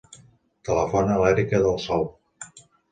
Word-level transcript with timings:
Telefona 0.69 1.19
a 1.19 1.21
l'Erica 1.25 1.63
Del 1.67 1.81
Sol. 1.89 2.13